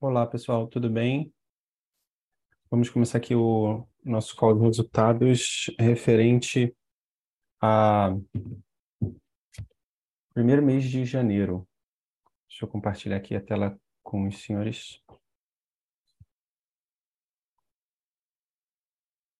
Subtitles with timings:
[0.00, 1.34] Olá, pessoal, tudo bem?
[2.70, 6.72] Vamos começar aqui o nosso call de resultados referente
[7.60, 8.14] a
[10.32, 11.66] primeiro mês de janeiro.
[12.48, 15.02] Deixa eu compartilhar aqui a tela com os senhores.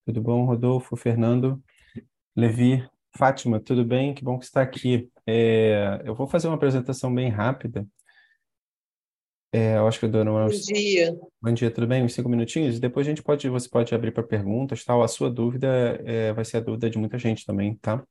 [0.05, 1.63] Tudo bom, Rodolfo, Fernando,
[2.35, 2.85] Levi,
[3.17, 4.13] Fátima, tudo bem?
[4.13, 5.09] Que bom que está aqui.
[5.25, 7.87] É, eu vou fazer uma apresentação bem rápida.
[9.51, 10.67] É, eu acho que eu dou Bom umas...
[10.67, 11.17] dia.
[11.41, 12.05] Bom dia, tudo bem?
[12.05, 12.79] Uns cinco minutinhos?
[12.79, 15.03] Depois a gente pode, você pode abrir para perguntas, tal.
[15.03, 15.67] A sua dúvida
[16.05, 18.05] é, vai ser a dúvida de muita gente também, tá?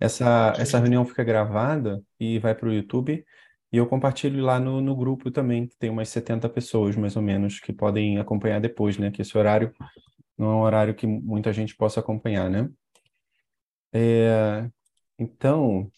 [0.00, 3.24] Essa, essa reunião fica gravada e vai para o YouTube
[3.72, 7.22] e eu compartilho lá no, no grupo também, que tem umas 70 pessoas, mais ou
[7.22, 9.10] menos, que podem acompanhar depois, né?
[9.10, 9.72] Que esse horário
[10.38, 12.68] não é um horário que muita gente possa acompanhar, né?
[13.92, 14.68] É,
[15.18, 15.90] então,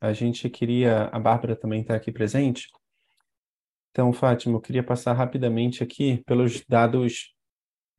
[0.00, 1.04] a gente queria...
[1.12, 2.68] A Bárbara também está aqui presente.
[3.90, 7.34] Então, Fátima, eu queria passar rapidamente aqui pelos dados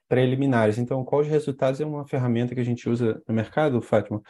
[0.08, 0.78] preliminares.
[0.78, 4.22] Então, quais resultados é uma ferramenta que a gente usa no mercado, Fátima?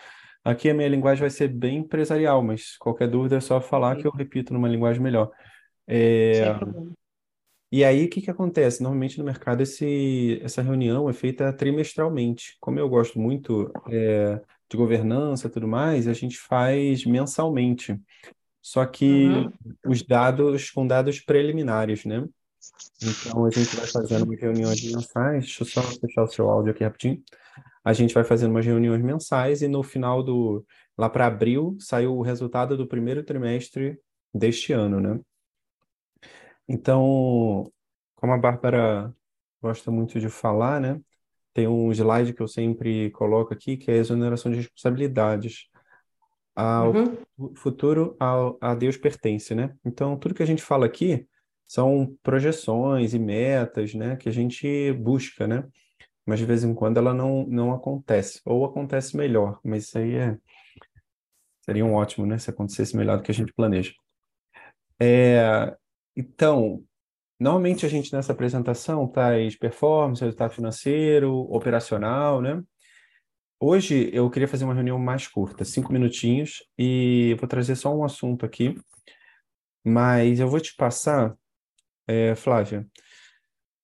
[0.44, 4.08] Aqui a minha linguagem vai ser bem empresarial, mas qualquer dúvida é só falar que
[4.08, 5.31] eu repito numa linguagem melhor.
[5.88, 6.42] É,
[7.72, 8.84] e aí, o que que acontece?
[8.84, 12.58] Normalmente no mercado esse, essa reunião é feita trimestralmente.
[12.59, 17.98] Como eu gosto muito é, de governança e tudo mais, a gente faz mensalmente.
[18.62, 19.52] Só que Uhum.
[19.88, 22.28] os dados com dados preliminares, né?
[23.02, 25.45] Então a gente vai fazendo umas reuniões mensais.
[25.45, 27.23] Deixa eu só fechar o seu áudio aqui rapidinho.
[27.84, 30.64] A gente vai fazendo umas reuniões mensais e no final do,
[30.95, 34.00] lá para abril, saiu o resultado do primeiro trimestre
[34.31, 35.20] deste ano, né?
[36.68, 37.72] Então,
[38.16, 39.14] como a Bárbara
[39.62, 41.02] gosta muito de falar, né?
[41.53, 45.68] Tem um slide que eu sempre coloco aqui, que é a exoneração de responsabilidades.
[46.55, 47.17] Ao Uhum.
[47.38, 49.73] fu- futuro, ao, a Deus pertence, né?
[49.85, 51.27] Então, tudo que a gente fala aqui
[51.67, 54.16] são projeções e metas, né?
[54.17, 55.66] Que a gente busca, né?
[56.25, 60.16] Mas de vez em quando ela não, não acontece, ou acontece melhor, mas isso aí
[60.16, 60.38] é,
[61.61, 62.38] seria um ótimo, né?
[62.38, 63.94] Se acontecesse melhor do que a gente planeja.
[65.00, 65.75] É,
[66.16, 66.84] então,
[67.40, 72.61] normalmente a gente nessa apresentação traz performance, resultado financeiro, operacional, né?
[73.63, 78.03] Hoje eu queria fazer uma reunião mais curta, cinco minutinhos, e vou trazer só um
[78.03, 78.75] assunto aqui,
[79.83, 81.38] mas eu vou te passar,
[82.07, 82.88] é, Flávia,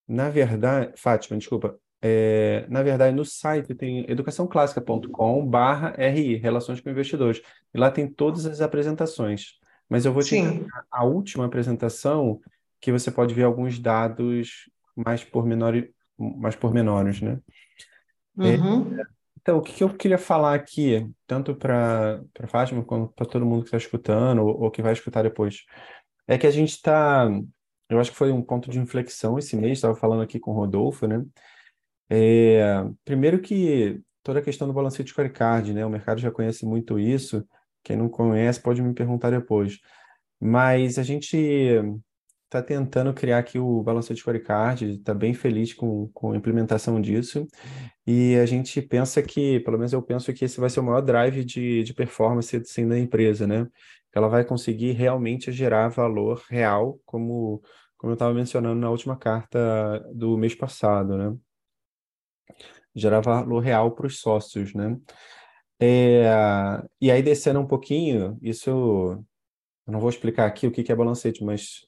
[0.07, 7.77] na verdade, Fátima, desculpa, é, na verdade no site tem educaçãoclássica.com/ri, Relações com Investidores, e
[7.77, 10.65] lá tem todas as apresentações, mas eu vou te Sim.
[10.89, 12.41] a última apresentação
[12.81, 17.39] que você pode ver alguns dados mais pormenores, mais pormenores, né?
[18.35, 18.97] Uhum.
[19.47, 23.61] Então, o que eu queria falar aqui, tanto para para Fátima quanto para todo mundo
[23.61, 25.63] que está escutando ou, ou que vai escutar depois,
[26.27, 27.29] é que a gente está,
[27.89, 30.53] eu acho que foi um ponto de inflexão esse mês, estava falando aqui com o
[30.53, 31.25] Rodolfo, né?
[32.09, 35.85] É, primeiro que toda a questão do balancete scorecard, né?
[35.85, 37.47] O mercado já conhece muito isso.
[37.85, 39.79] Quem não conhece pode me perguntar depois.
[40.41, 41.81] Mas a gente
[42.47, 47.45] está tentando criar aqui o balancete scorecard, está bem feliz com, com a implementação disso.
[48.05, 51.01] E a gente pensa que, pelo menos eu penso que esse vai ser o maior
[51.01, 53.67] drive de, de performance assim, da empresa, né?
[54.15, 57.61] Ela vai conseguir realmente gerar valor real, como,
[57.97, 61.37] como eu estava mencionando na última carta do mês passado, né?
[62.95, 64.97] Gerar valor real para os sócios, né?
[65.79, 66.23] É,
[66.99, 68.69] e aí, descendo um pouquinho, isso
[69.87, 71.86] eu não vou explicar aqui o que é balancete, mas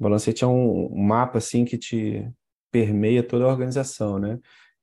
[0.00, 2.28] balancete é um, mapa assim que te
[2.70, 4.38] permeia toda a organização, né?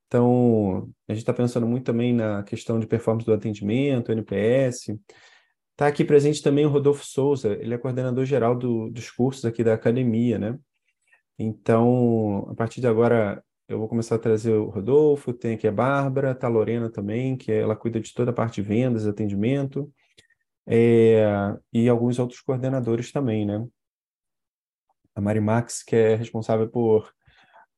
[0.08, 4.98] Então, a gente está pensando muito também na questão de performance do atendimento, NPS.
[5.72, 9.64] Está aqui presente também o Rodolfo Souza, ele é coordenador geral do, dos cursos aqui
[9.64, 10.58] da academia, né?
[11.38, 15.72] Então, a partir de agora, eu vou começar a trazer o Rodolfo, tem aqui a
[15.72, 19.92] Bárbara, tá a Lorena também, que ela cuida de toda a parte de vendas, atendimento,
[20.66, 21.26] é,
[21.72, 23.66] e alguns outros coordenadores também, né?
[25.18, 27.12] A Mari Max, que é responsável por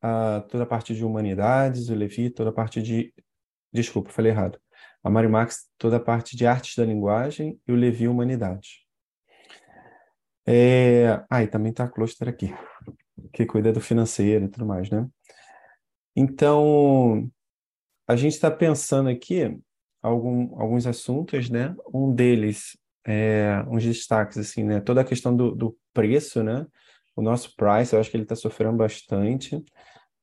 [0.02, 3.14] ah, toda a parte de humanidades, o Levi, toda a parte de.
[3.72, 4.60] Desculpa, falei errado.
[5.02, 8.80] A Mari Max, toda a parte de artes da linguagem e o Levi, humanidades.
[10.46, 11.24] É...
[11.30, 12.54] Ah, e também está a Cluster aqui,
[13.32, 15.08] que cuida do financeiro e tudo mais, né?
[16.14, 17.32] Então,
[18.06, 19.58] a gente está pensando aqui
[20.02, 21.74] algum, alguns assuntos, né?
[21.94, 22.78] Um deles
[23.08, 24.82] é uns destaques, assim, né?
[24.82, 26.68] Toda a questão do, do preço, né?
[27.20, 29.62] O nosso price, eu acho que ele está sofrendo bastante.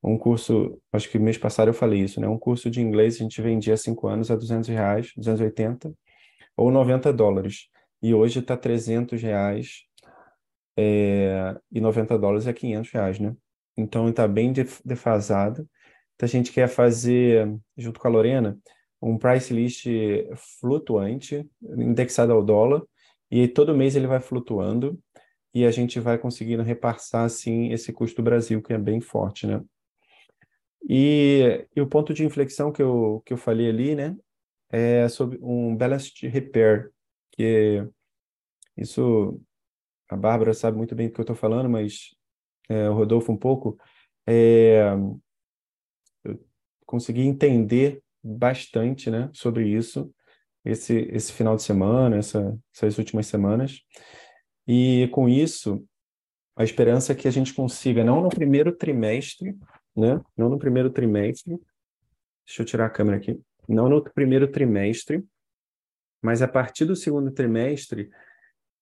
[0.03, 2.27] Um curso, acho que mês passado eu falei isso, né?
[2.27, 5.93] Um curso de inglês a gente vendia há cinco anos a 200 reais, 280
[6.57, 7.67] ou 90 dólares.
[8.01, 9.83] E hoje está 300 reais
[10.75, 13.35] é, e 90 dólares é 500 reais, né?
[13.77, 14.51] então está bem
[14.83, 15.69] defasado.
[16.15, 17.47] Então a gente quer fazer,
[17.77, 18.57] junto com a Lorena,
[18.99, 19.85] um price list
[20.59, 22.81] flutuante, indexado ao dólar,
[23.29, 24.99] e todo mês ele vai flutuando
[25.53, 29.47] e a gente vai conseguindo repassar assim esse custo do Brasil que é bem forte,
[29.47, 29.63] né?
[30.89, 34.15] E, e, o ponto de inflexão que eu, que eu falei ali, né,
[34.69, 36.91] é sobre um balance repair,
[37.31, 37.85] que
[38.77, 39.41] isso
[40.09, 42.15] a Bárbara sabe muito bem do que eu estou falando, mas
[42.69, 43.77] é, o Rodolfo um pouco,
[44.25, 44.81] é,
[46.23, 46.39] eu
[46.85, 50.13] consegui entender bastante, né, sobre isso
[50.63, 53.81] esse esse final de semana, essa, essas últimas semanas,
[54.67, 55.83] e com isso
[56.55, 59.55] a esperança é que a gente consiga, não no primeiro trimestre,
[59.95, 60.19] né?
[60.35, 61.55] Não no primeiro trimestre.
[62.45, 63.39] Deixa eu tirar a câmera aqui.
[63.69, 65.23] Não no primeiro trimestre,
[66.21, 68.09] mas a partir do segundo trimestre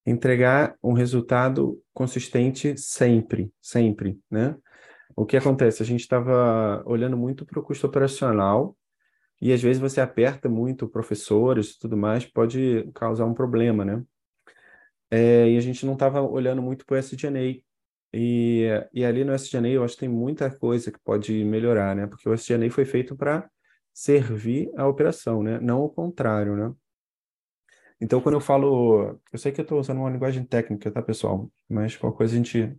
[0.06, 4.56] entregar um resultado consistente sempre, sempre, né?
[5.16, 5.84] O que acontece?
[5.84, 8.78] A gente estava olhando muito para o custo operacional
[9.42, 14.02] e às vezes você aperta muito professores e tudo mais, pode causar um problema, né?
[15.12, 17.62] É, e a gente não estava olhando muito para o SG&A,
[18.18, 22.08] e, e ali no SGNA eu acho que tem muita coisa que pode melhorar, né?
[22.08, 23.50] Porque o SGNA foi feito para
[23.94, 25.60] servir a operação, né?
[25.60, 26.74] Não o contrário, né?
[28.00, 29.20] Então, quando eu falo...
[29.34, 31.52] Eu sei que eu estou usando uma linguagem técnica, tá, pessoal?
[31.68, 32.74] Mas qualquer coisa a gente...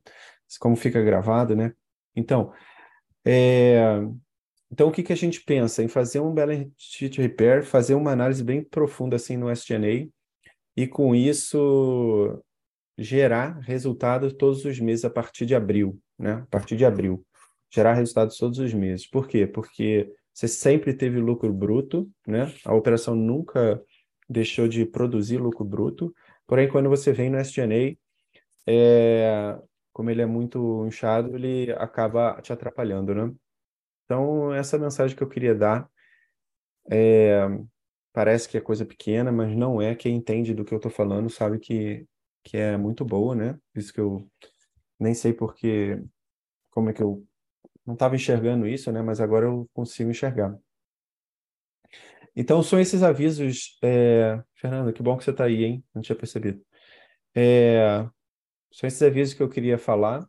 [0.58, 1.74] Como fica gravado, né?
[2.14, 2.52] Então,
[3.22, 3.78] é...
[4.70, 5.82] Então, o que, que a gente pensa?
[5.82, 10.08] Em fazer um balance sheet repair, fazer uma análise bem profunda assim no SGNA,
[10.76, 12.42] e com isso
[12.98, 16.34] gerar resultados todos os meses a partir de abril, né?
[16.34, 17.24] A partir de abril.
[17.70, 19.06] Gerar resultados todos os meses.
[19.06, 19.46] Por quê?
[19.46, 22.52] Porque você sempre teve lucro bruto, né?
[22.64, 23.82] A operação nunca
[24.28, 26.14] deixou de produzir lucro bruto.
[26.46, 27.96] Porém, quando você vem no SG&A,
[28.66, 29.58] é,
[29.92, 33.32] como ele é muito inchado, ele acaba te atrapalhando, né?
[34.04, 35.88] Então, essa mensagem que eu queria dar
[36.90, 37.46] é,
[38.16, 39.94] parece que é coisa pequena, mas não é.
[39.94, 42.06] Quem entende do que eu estou falando sabe que
[42.42, 43.58] que é muito boa, né?
[43.74, 44.26] Isso que eu
[44.98, 46.02] nem sei porque
[46.70, 47.26] como é que eu
[47.84, 49.02] não estava enxergando isso, né?
[49.02, 50.56] Mas agora eu consigo enxergar.
[52.34, 54.42] Então são esses avisos, é...
[54.54, 55.84] Fernanda, que bom que você está aí, hein?
[55.94, 56.64] Não tinha percebido.
[57.34, 58.08] É...
[58.72, 60.26] São esses avisos que eu queria falar.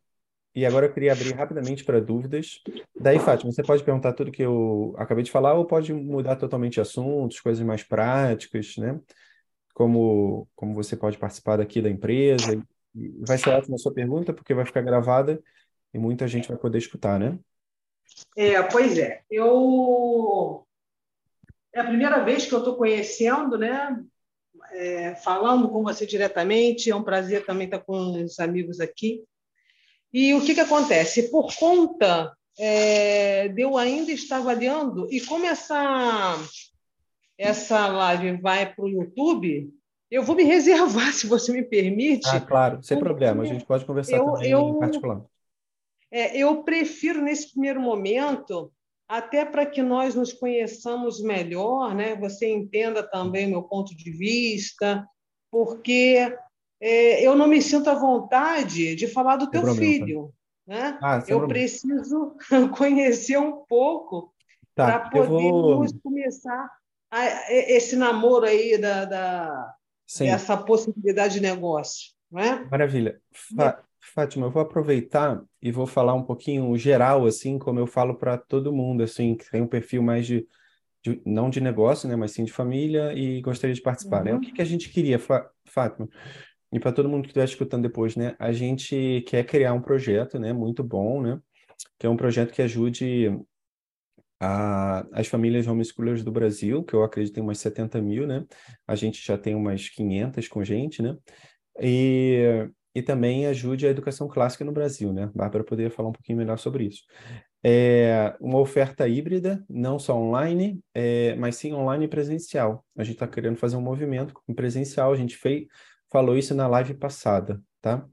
[0.57, 2.63] E agora eu queria abrir rapidamente para dúvidas.
[2.99, 6.81] Daí, Fátima, você pode perguntar tudo que eu acabei de falar ou pode mudar totalmente
[6.81, 8.99] assuntos, coisas mais práticas, né?
[9.77, 12.59] como, como você pode participar daqui da empresa.
[13.19, 15.39] Vai ser ótima a sua pergunta, porque vai ficar gravada
[15.93, 17.37] e muita gente vai poder escutar, né?
[18.35, 19.21] É, pois é.
[19.29, 20.65] Eu
[21.71, 24.03] é a primeira vez que eu estou conhecendo, né?
[24.71, 26.89] É, falando com você diretamente.
[26.89, 29.23] É um prazer também estar com os amigos aqui.
[30.13, 31.29] E o que, que acontece?
[31.29, 36.35] Por conta é, de eu ainda estar avaliando, e como essa
[37.37, 39.71] essa live vai para o YouTube,
[40.09, 42.27] eu vou me reservar, se você me permite.
[42.27, 45.21] Ah, claro, sem problema, a gente pode conversar eu, também eu, em particular.
[46.09, 48.71] É, eu prefiro, nesse primeiro momento,
[49.07, 52.15] até para que nós nos conheçamos melhor, né?
[52.15, 55.05] você entenda também meu ponto de vista,
[55.51, 56.35] porque
[56.79, 60.33] é, eu não me sinto à vontade de falar do teu filho.
[60.65, 60.97] Né?
[61.01, 61.47] Ah, eu problema.
[61.47, 62.35] preciso
[62.77, 64.33] conhecer um pouco
[64.75, 66.01] tá, para podermos vou...
[66.03, 66.69] começar
[67.49, 69.73] esse namoro aí da, da
[70.21, 72.65] essa possibilidade de negócio, é?
[72.65, 73.19] Maravilha.
[73.31, 73.81] Fá,
[74.13, 78.37] Fátima, eu vou aproveitar e vou falar um pouquinho geral, assim, como eu falo para
[78.37, 80.47] todo mundo, assim, que tem um perfil mais de,
[81.03, 84.23] de, não de negócio, né, mas sim de família e gostaria de participar, uhum.
[84.23, 84.33] né?
[84.35, 85.19] O que, que a gente queria,
[85.65, 86.07] Fátima?
[86.71, 88.35] E para todo mundo que estiver escutando depois, né?
[88.37, 90.51] A gente quer criar um projeto, né?
[90.51, 91.39] Muito bom, né?
[91.97, 93.29] Que é um projeto que ajude
[94.39, 98.45] a, as famílias homeschoolers do Brasil, que eu acredito tem umas 70 mil, né?
[98.87, 101.15] A gente já tem umas 500 com gente, né?
[101.79, 105.31] E, e também ajude a educação clássica no Brasil, né?
[105.33, 107.03] Bárbara poderia falar um pouquinho melhor sobre isso.
[107.63, 112.85] É uma oferta híbrida, não só online, é, mas sim online e presencial.
[112.95, 115.65] A gente está querendo fazer um movimento presencial, a gente fez,
[116.11, 118.07] falou isso na live passada, tá?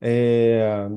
[0.00, 0.88] É,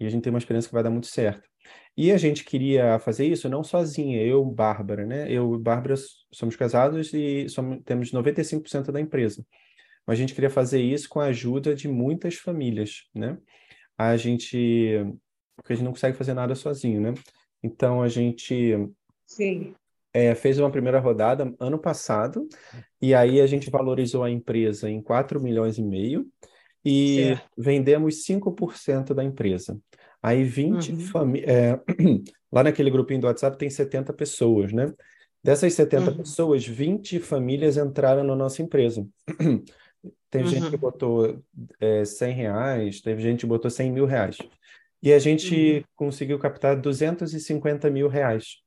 [0.00, 1.48] e a gente tem uma experiência que vai dar muito certo.
[1.96, 5.30] E a gente queria fazer isso não sozinha, eu, Bárbara, né?
[5.30, 5.94] Eu e Bárbara
[6.32, 9.44] somos casados e somos, temos 95% da empresa.
[10.06, 13.38] Mas a gente queria fazer isso com a ajuda de muitas famílias, né?
[13.96, 15.04] A gente,
[15.54, 17.14] porque a gente não consegue fazer nada sozinho, né?
[17.62, 18.74] Então a gente
[19.26, 19.74] Sim.
[20.14, 22.46] É, fez uma primeira rodada ano passado,
[23.00, 26.26] e aí a gente valorizou a empresa em 4 milhões e meio,
[26.84, 27.50] e Certo.
[27.56, 29.78] vendemos 5% da empresa.
[30.22, 30.98] Aí 20 Uhum.
[30.98, 31.80] famílias.
[32.52, 34.92] lá naquele grupinho do WhatsApp tem 70 pessoas, né?
[35.42, 36.16] Dessas 70 Uhum.
[36.18, 39.06] pessoas, 20 famílias entraram na nossa empresa.
[40.30, 40.80] Teve gente que Uhum.
[40.80, 41.42] botou
[41.80, 44.38] é, 100 reais, teve gente que botou 100 mil reais.
[45.02, 45.84] E a gente Uhum.
[45.96, 48.61] conseguiu captar 250 mil reais.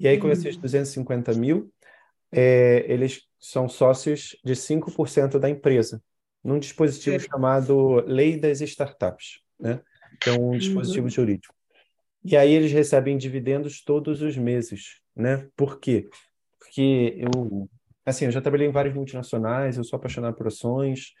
[0.00, 0.62] E aí, com esses Uhum.
[0.62, 1.70] 250 mil,
[2.32, 6.02] é, eles são sócios de 5% da empresa,
[6.42, 7.30] num dispositivo Certo.
[7.30, 9.80] chamado Lei das Startups, né?
[10.18, 11.10] Que é um dispositivo Uhum.
[11.10, 11.54] jurídico.
[12.24, 15.46] E aí eles recebem dividendos todos os meses, né?
[15.54, 16.08] Por quê?
[16.58, 17.68] Porque eu,
[18.04, 21.12] assim, eu já trabalhei em várias multinacionais, eu sou apaixonado por ações,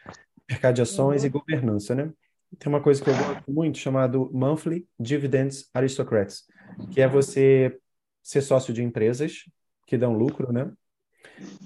[0.48, 1.32] mercado de ações e Uhum.
[1.32, 2.10] governança, né?
[2.58, 6.44] Tem uma coisa que eu gosto muito chamado Monthly Dividends Aristocrats,
[6.90, 7.78] que é você
[8.22, 9.44] ser sócio de empresas
[9.86, 10.70] que dão lucro, né?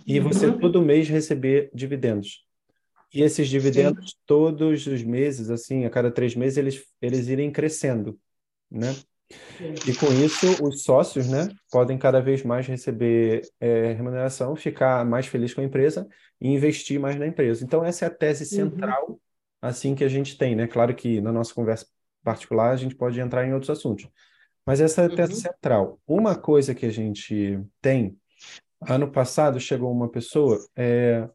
[0.07, 0.59] E você Uhum.
[0.61, 2.45] todo mês receber dividendos.
[3.13, 3.51] E esses Sim.
[3.51, 8.19] dividendos, todos os meses, assim, a cada três meses, eles, eles irem crescendo,
[8.71, 8.97] né?
[9.87, 15.27] E com isso, os sócios, né, podem cada vez mais receber é, remuneração, ficar mais
[15.27, 16.09] feliz com a empresa
[16.41, 17.65] e investir mais na empresa.
[17.65, 18.71] Então, essa é a tese Uhum.
[18.71, 19.21] central,
[19.63, 20.67] assim, que a gente tem, né?
[20.67, 21.87] Claro que na nossa conversa
[22.23, 24.09] particular a gente pode entrar em outros assuntos,
[24.67, 25.41] mas essa é a tese Uhum.
[25.41, 26.01] central.
[26.07, 28.17] Uma coisa que a gente tem,
[28.81, 31.29] ano passado chegou uma pessoa é,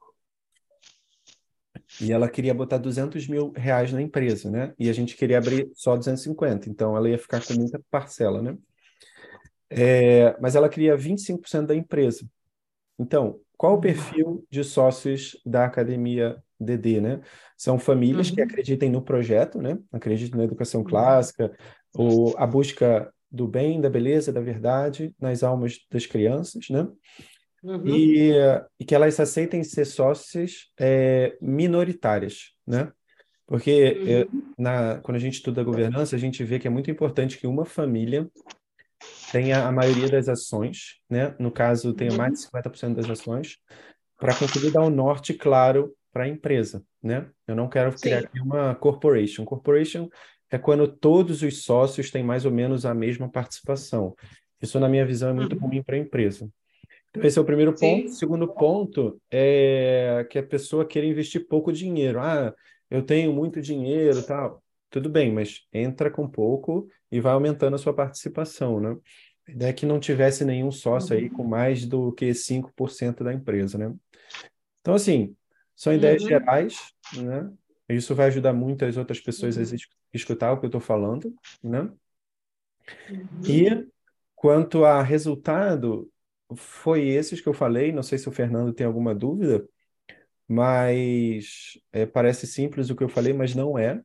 [2.02, 4.74] e ela queria botar 200 mil reais na empresa, né?
[4.80, 8.58] E a gente queria abrir só 250, então ela ia ficar com muita parcela, né?
[9.70, 12.28] É, mas ela queria 25% da empresa.
[12.98, 17.22] Então, qual o perfil de sócios da Academia DD, né?
[17.58, 18.48] São famílias que Uhum.
[18.48, 19.78] acreditem no projeto, né?
[19.92, 21.56] Acreditam na educação clássica,
[21.94, 26.88] ou a busca do bem, da beleza, da verdade nas almas das crianças, né?
[27.62, 27.88] Uhum.
[27.88, 28.32] E,
[28.80, 32.92] e que elas aceitem ser sócias é, minoritárias, né?
[33.46, 33.72] Porque
[34.08, 34.54] é, Uhum.
[34.58, 37.66] na, quando a gente estuda governança, a gente vê que é muito importante que uma
[37.66, 38.30] família
[39.32, 41.36] tenha a maioria das ações, né?
[41.40, 43.58] No caso, tenha mais de 50% das ações,
[44.18, 47.30] para conseguir dar um norte claro para a empresa, né?
[47.48, 48.26] Eu não quero criar Sim.
[48.26, 49.46] aqui uma corporation.
[49.46, 50.10] Corporation
[50.52, 54.16] é quando todos os sócios têm mais ou menos a mesma participação.
[54.62, 55.68] Isso, na minha visão, é muito Uhum.
[55.68, 56.50] ruim para a empresa.
[57.10, 58.08] Então, esse é o primeiro ponto.
[58.08, 58.14] Sim.
[58.16, 62.20] Segundo ponto é que a pessoa queira investir pouco dinheiro.
[62.20, 62.54] Ah,
[62.90, 64.64] eu tenho muito dinheiro, tal.
[64.90, 68.98] Tudo bem, mas entra com pouco e vai aumentando a sua participação, né?
[69.48, 73.34] A ideia é que não tivesse nenhum sócio aí com mais do que 5% da
[73.34, 73.94] empresa, né?
[74.82, 75.36] Então, assim,
[75.76, 76.30] são ideias Uhum.
[76.30, 77.50] gerais, né?
[77.90, 79.66] Isso vai ajudar muitas outras pessoas a Uhum.
[79.76, 81.82] es- escutar o que eu estou falando, né?
[81.82, 81.98] Uhum.
[83.48, 83.88] E
[84.36, 86.10] quanto a resultado,
[86.56, 87.92] foi esses que eu falei.
[87.92, 89.68] Não sei se o Fernando tem alguma dúvida,
[90.48, 94.02] mas é, parece simples o que eu falei, mas não é.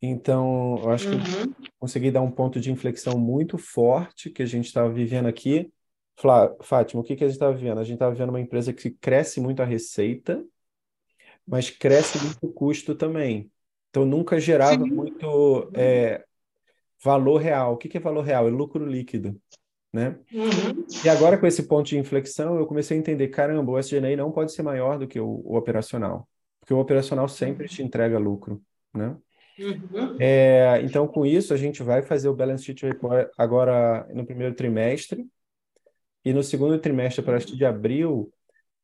[0.00, 1.52] Então, eu acho que eu Uhum.
[1.78, 5.70] consegui dar um ponto de inflexão muito forte que a gente estava vivendo aqui.
[6.16, 7.78] Flá, Fátima, o que que a gente estava vivendo?
[7.78, 10.44] A gente estava vivendo uma empresa que cresce muito a receita,
[11.48, 13.50] mas cresce muito o custo também.
[13.88, 14.90] Então, nunca gerava Sim.
[14.90, 16.22] muito é,
[17.02, 17.72] valor real.
[17.72, 18.46] O que que é valor real?
[18.46, 19.40] É lucro líquido,
[19.92, 20.18] né?
[20.32, 20.86] Uhum.
[21.02, 24.30] E agora, com esse ponto de inflexão, eu comecei a entender, caramba, o SG&A não
[24.30, 26.28] pode ser maior do que o, o operacional,
[26.60, 28.60] porque o operacional sempre te entrega lucro,
[28.94, 29.16] né?
[29.58, 30.16] Uhum.
[30.20, 34.54] É, então, com isso, a gente vai fazer o Balance Sheet Report agora no primeiro
[34.54, 35.26] trimestre,
[36.24, 38.30] e no segundo trimestre, a partir de abril,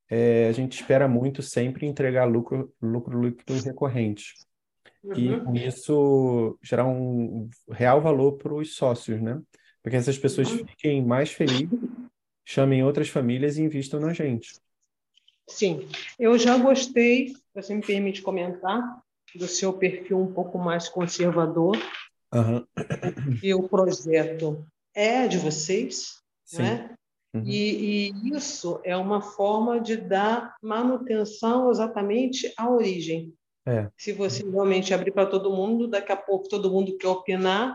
[0.09, 4.35] é, a gente espera muito sempre entregar lucro, lucro líquido recorrente.
[5.17, 5.45] E Uhum.
[5.45, 9.41] com isso, gerar um real valor para os sócios, né?
[9.83, 10.67] Porque essas pessoas Uhum.
[10.67, 11.69] fiquem mais felizes,
[12.45, 14.55] chamem outras famílias e invistam na gente.
[15.47, 15.87] Sim,
[16.19, 19.03] eu já gostei, você me permite comentar,
[19.35, 21.77] do seu perfil um pouco mais conservador,
[22.33, 22.67] Aham,
[23.43, 26.63] e o projeto é de vocês, sim.
[26.63, 26.95] né?
[27.35, 27.43] Uhum.
[27.45, 33.35] E, e isso é uma forma de dar manutenção exatamente à origem.
[33.67, 37.75] É, Se você realmente abrir para todo mundo, daqui a pouco todo mundo quer opinar,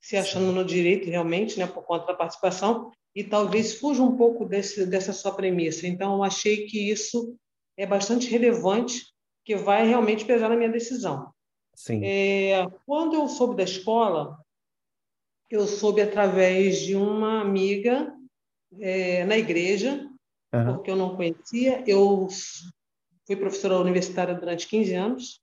[0.00, 4.44] se achando no direito realmente, né, por conta da participação, e talvez fuja um pouco
[4.44, 5.86] desse, dessa sua premissa.
[5.86, 7.34] Então, eu achei que isso
[7.76, 9.06] é bastante relevante,
[9.44, 11.32] que vai realmente pesar na minha decisão.
[11.74, 12.00] sim.
[12.04, 14.38] É, quando eu soube da escola,
[15.50, 18.14] eu soube através de uma amiga
[18.78, 20.08] é, na igreja,
[20.52, 21.82] Aham, porque eu não conhecia.
[21.86, 22.28] Eu
[23.26, 25.40] fui professora universitária durante 15 anos.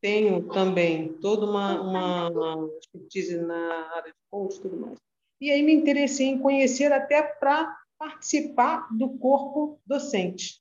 [0.00, 4.98] Tenho também toda uma, uma, uma expertise na área de coach e tudo mais.
[5.40, 10.60] E aí me interessei em conhecer até para participar do corpo docente.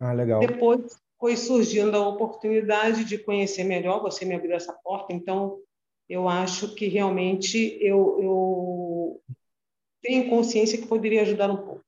[0.00, 0.40] Ah, legal.
[0.40, 5.58] Depois foi surgindo a oportunidade de conhecer melhor, você me abriu essa porta, então
[6.08, 9.20] eu acho que realmente eu, eu
[10.04, 11.80] tenho consciência que poderia ajudar um pouco.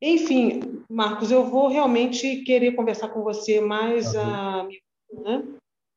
[0.00, 4.12] Enfim, Marcos, eu vou realmente querer conversar com você mais.
[4.14, 5.22] Uhum.
[5.22, 5.44] né?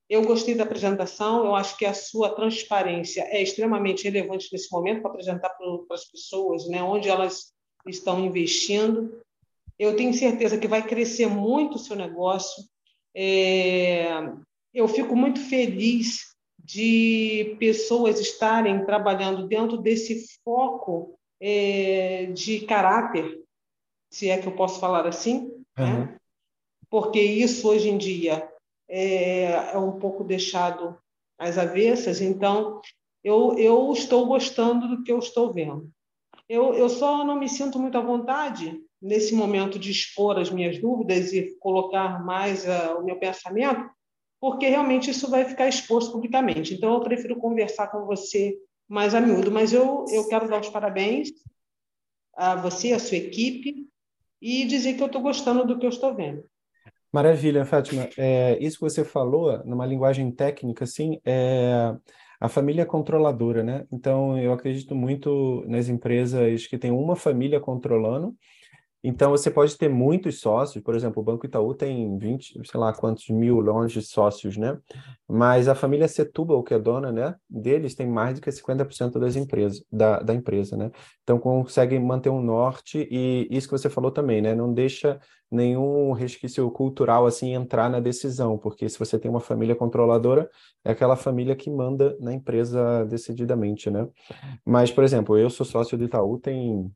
[0.08, 5.02] Eu gostei da apresentação, eu acho que a sua transparência é extremamente relevante nesse momento
[5.02, 7.54] para apresentar para as pessoas né, onde elas
[7.88, 9.20] estão investindo.
[9.80, 12.64] Eu tenho certeza que vai crescer muito o seu negócio.
[13.16, 14.08] É,
[14.72, 16.35] eu fico muito feliz
[16.66, 23.40] de pessoas estarem trabalhando dentro desse foco é, de caráter,
[24.10, 25.86] se é que eu posso falar assim, uhum.
[25.86, 26.18] né?
[26.90, 28.50] porque isso hoje em dia
[28.90, 30.98] é, é, um pouco deixado
[31.38, 32.20] às avessas.
[32.20, 32.82] Então,
[33.24, 35.92] eu, eu estou gostando do que eu estou vendo.
[36.50, 40.80] Eu, eu só não me sinto muito à vontade nesse momento de expor as minhas
[40.82, 43.88] dúvidas e colocar mais uh, o meu pensamento,
[44.46, 46.72] porque realmente isso vai ficar exposto publicamente.
[46.72, 48.56] Então, eu prefiro conversar com você
[48.88, 51.30] mais a miúdo, mas eu, eu quero dar os parabéns
[52.38, 53.88] a você, a sua equipe,
[54.40, 56.44] e dizer que eu estou gostando do que eu estou vendo.
[57.12, 58.08] Maravilha, Fátima.
[58.16, 61.96] É, isso que você falou, numa linguagem técnica, assim, é
[62.40, 63.88] a família controladora, né?
[63.92, 68.36] Então, eu acredito muito nas empresas que têm uma família controlando
[69.08, 72.92] então, você pode ter muitos sócios, por exemplo, o Banco Itaú tem 20, sei lá
[72.92, 74.78] quantos mil longe de sócios, né?
[75.28, 79.36] Mas a família Setúbal, que é dona, né, deles, tem mais do que 50% das
[79.36, 80.92] empresas, da, da empresa, né?
[81.24, 84.56] Então, consegue manter um norte e isso que você falou também, né?
[84.56, 85.20] Não deixa
[85.52, 90.50] nenhum resquício cultural, assim, entrar na decisão, porque se você tem uma família controladora,
[90.84, 94.08] é aquela família que manda na empresa decididamente, né?
[94.66, 96.92] Mas, por exemplo, eu sou sócio do Itaú tem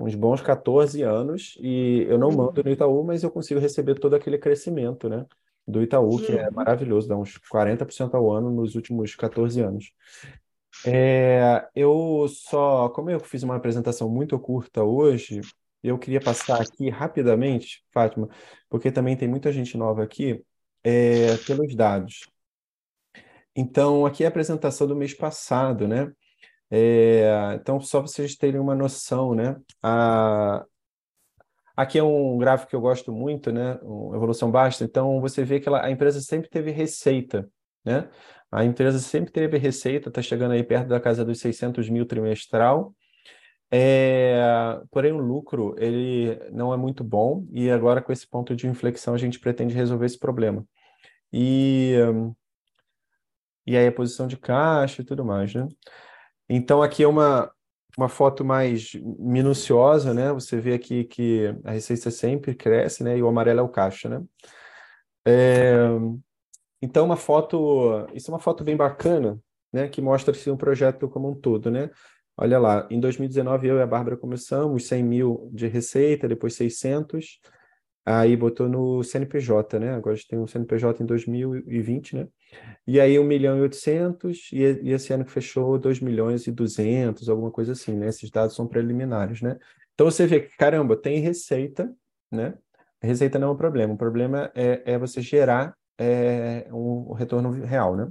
[0.00, 4.14] uns bons 14 anos e eu não mando no Itaú, mas eu consigo receber todo
[4.14, 5.26] aquele crescimento, né?
[5.66, 9.92] Do Itaú, que é maravilhoso, dá uns 40% ao ano nos últimos 14 anos.
[10.86, 15.40] É, eu só, como eu fiz uma apresentação muito curta hoje,
[15.82, 18.28] eu queria passar aqui rapidamente, Fátima,
[18.68, 20.42] porque também tem muita gente nova aqui,
[20.82, 22.20] é, pelos dados.
[23.54, 26.12] Então, aqui é a apresentação do mês passado, né?
[26.70, 29.56] É, então, só vocês terem uma noção, né?
[29.82, 30.64] A,
[31.76, 33.78] aqui é um gráfico que eu gosto muito, né?
[33.82, 34.84] Um, evolução basta.
[34.84, 37.48] Então, você vê que ela, a empresa sempre teve receita,
[37.84, 38.08] né?
[38.50, 42.94] A empresa sempre teve receita, está chegando aí perto da casa dos 600 mil trimestral.
[43.70, 48.66] É, porém, o lucro ele não é muito bom e agora com esse ponto de
[48.66, 50.64] inflexão a gente pretende resolver esse problema.
[51.30, 51.94] E,
[53.66, 55.68] e aí a posição de caixa e tudo mais, né?
[56.48, 57.50] Então, aqui é uma,
[57.96, 60.32] uma foto mais minuciosa, né?
[60.32, 63.18] Você vê aqui que a receita sempre cresce, né?
[63.18, 64.22] E o amarelo é o caixa, né?
[65.26, 65.88] É...
[66.80, 68.06] Então, uma foto...
[68.14, 69.38] Isso é uma foto bem bacana,
[69.72, 69.88] né?
[69.88, 71.90] Que mostra assim, um projeto como um todo, né?
[72.40, 77.40] Olha lá, em 2019 eu e a Bárbara começamos 100 mil de receita, depois 600,
[78.08, 79.94] aí botou no CNPJ, né?
[79.94, 82.28] Agora a gente tem um CNPJ em 2020, né?
[82.86, 86.50] E aí 1 milhão e 800, e, e esse ano que fechou 2 milhões e
[86.50, 88.08] 200, alguma coisa assim, né?
[88.08, 89.58] Esses dados são preliminares, né?
[89.92, 91.92] Então você vê que, caramba, tem receita,
[92.32, 92.54] né?
[93.02, 97.50] Receita não é um problema, o problema é, é você gerar é, um, um retorno
[97.50, 98.10] real, né?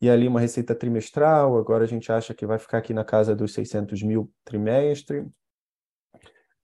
[0.00, 3.36] E ali uma receita trimestral, agora a gente acha que vai ficar aqui na casa
[3.36, 5.26] dos 600 mil trimestre,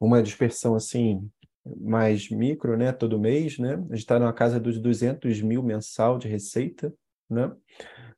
[0.00, 1.30] uma dispersão assim
[1.76, 3.74] mais micro, né, todo mês, né?
[3.74, 6.92] A gente está na casa dos 200 mil mensal de receita,
[7.28, 7.52] né?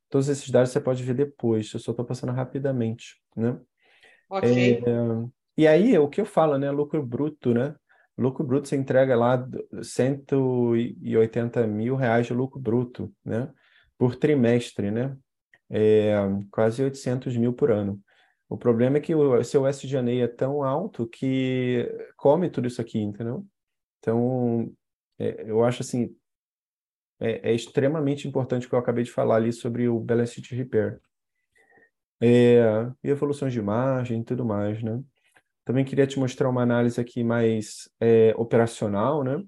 [0.09, 3.59] Todos esses dados você pode ver depois, eu só estou passando rapidamente, né?
[4.29, 4.49] Ok.
[4.49, 4.81] É,
[5.57, 6.71] e aí, o que eu falo, né?
[6.71, 7.75] Lucro bruto, né?
[8.17, 9.47] Lucro bruto você entrega lá
[9.81, 13.49] 180 mil reais de lucro bruto, né?
[13.97, 15.15] Por trimestre, né?
[15.69, 16.15] É,
[16.51, 17.99] quase 800 mil por ano.
[18.51, 22.99] O problema é que o seu SG&A é tão alto que come tudo isso aqui,
[22.99, 23.47] entendeu?
[23.97, 24.69] Então,
[25.17, 26.13] é, eu acho assim,
[27.17, 30.53] é, é, extremamente importante o que eu acabei de falar ali sobre o balance sheet
[30.53, 30.99] repair.
[32.19, 35.01] É, e evoluções de margem e tudo mais, né?
[35.63, 39.41] Também queria te mostrar uma análise aqui mais é, operacional, né?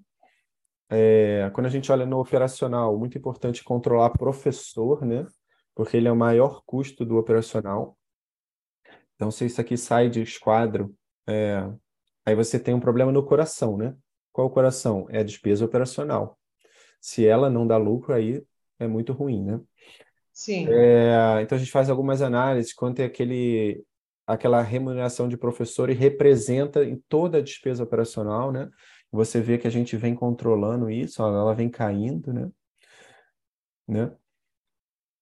[0.90, 5.28] É, quando a gente olha no operacional, muito importante controlar professor, né?
[5.76, 7.98] Porque ele é o maior custo do operacional.
[9.16, 10.94] Então, se isso aqui sai de esquadro,
[11.28, 11.70] é,
[12.26, 13.96] aí você tem um problema no coração, né?
[14.32, 15.08] Qual o coração?
[15.10, 16.38] É a despesa operacional.
[17.00, 18.44] Se ela não dá lucro, aí
[18.80, 19.62] é muito ruim, né?
[20.32, 20.68] Sim.
[20.70, 23.84] É, então, a gente faz algumas análises quanto é aquele,
[24.26, 28.70] aquela remuneração de professor e representa em toda a despesa operacional, né?
[29.14, 32.52] você vê que a gente vem controlando isso, ela vem caindo, né?
[33.88, 34.12] né?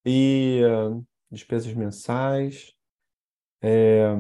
[0.06, 2.74] E uh, despesas mensais,
[3.62, 4.16] é,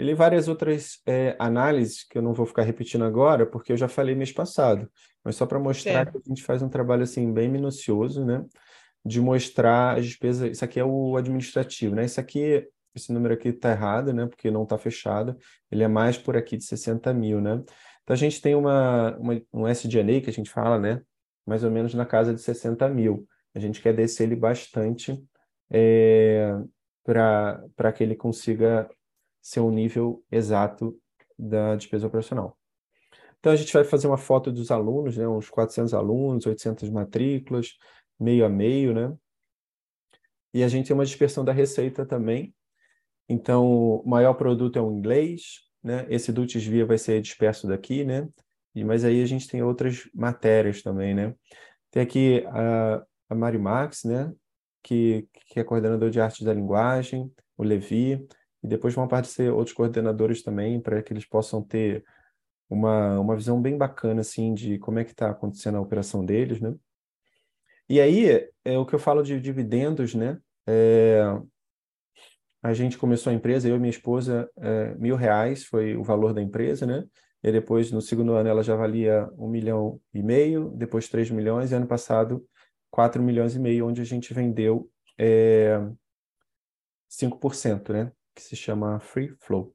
[0.00, 3.86] ele várias outras é, análises que eu não vou ficar repetindo agora, porque eu já
[3.86, 4.90] falei mês passado,
[5.22, 6.10] mas só para mostrar é.
[6.10, 8.44] que a gente faz um trabalho assim bem minucioso, né?
[9.04, 10.50] De mostrar as despesas.
[10.50, 12.06] Isso aqui é o administrativo, né?
[12.06, 14.26] Isso aqui, esse número aqui está errado, né?
[14.26, 15.36] Porque não está fechado.
[15.70, 17.62] Ele é mais por aqui de 60 mil, né?
[18.02, 21.02] Então a gente tem uma, uma um SG&A que a gente fala, né?
[21.46, 23.26] Mais ou menos na casa de 60 mil.
[23.54, 25.22] A gente quer descer ele bastante
[25.70, 26.56] é,
[27.04, 28.88] para que ele consiga
[29.40, 30.98] ser um nível exato
[31.38, 32.56] da despesa operacional.
[33.38, 37.78] Então, a gente vai fazer uma foto dos alunos, né, uns 400 alunos, 800 matrículas,
[38.18, 39.16] meio a meio, né?
[40.52, 42.54] E a gente tem uma dispersão da receita também.
[43.28, 46.06] Então, o maior produto é o inglês, né?
[46.10, 48.28] Esse Dutch Via vai ser disperso daqui, né?
[48.74, 51.34] E, mas aí a gente tem outras matérias também, né?
[51.90, 54.32] Tem aqui a, a Mari Max, né?
[54.82, 58.26] Que, que é coordenador de arte da linguagem, o Levi,
[58.62, 62.04] e depois vão aparecer outros coordenadores também, para que eles possam ter
[62.68, 66.60] uma, uma visão bem bacana, assim, de como é que está acontecendo a operação deles,
[66.60, 66.74] né?
[67.88, 70.38] E aí, é o que eu falo de dividendos, né?
[70.66, 71.22] É,
[72.62, 76.32] a gente começou a empresa, eu e minha esposa, é, mil reais foi o valor
[76.32, 77.04] da empresa, né?
[77.42, 81.72] E depois, no segundo ano, ela já valia um milhão e meio, depois três milhões,
[81.72, 82.44] e ano passado,
[82.90, 85.78] quatro milhões e meio, onde a gente vendeu é,
[87.10, 88.12] 5%, né?
[88.34, 89.74] que se chama Free Flow.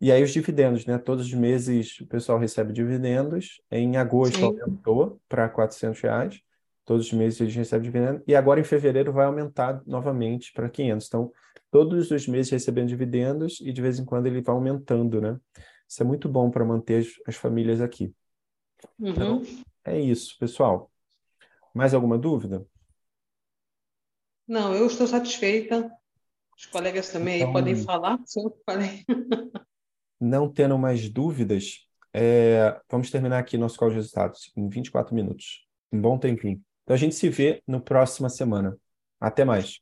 [0.00, 0.98] E aí os dividendos, né?
[0.98, 3.62] Todos os meses o pessoal recebe dividendos.
[3.70, 4.44] Em agosto Sim.
[4.44, 6.40] aumentou para 400 reais.
[6.84, 8.22] Todos os meses eles recebem dividendos.
[8.26, 11.06] E agora em fevereiro vai aumentar novamente para 500.
[11.06, 11.32] Então,
[11.70, 15.38] todos os meses recebendo dividendos e de vez em quando ele vai aumentando, né?
[15.88, 18.12] Isso é muito bom para manter as, as, famílias aqui.
[18.98, 19.08] Uhum.
[19.08, 19.42] Então,
[19.84, 20.90] é isso, pessoal.
[21.74, 22.64] Mais alguma dúvida?
[24.46, 25.90] Não, eu estou satisfeita.
[26.56, 29.04] Os colegas também então, aí podem falar sobre.
[30.20, 35.66] Não tendo mais dúvidas, é, vamos terminar aqui nosso call de resultados em 24 minutos.
[35.92, 36.62] Um bom tempinho.
[36.84, 38.78] Então a gente se vê no próxima semana.
[39.20, 39.80] Até mais.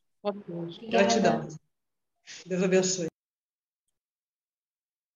[0.89, 1.47] Gratidão.
[2.45, 3.12] Deus abençoe.